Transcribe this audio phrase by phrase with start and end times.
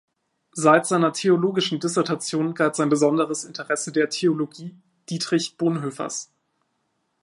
[0.55, 4.75] Seit seiner theologischen Dissertation galt sein besonderes Interesse der Theologie
[5.11, 6.31] Dietrich Bonhoeffers.